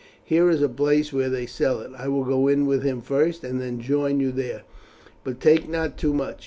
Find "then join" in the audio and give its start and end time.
3.61-4.19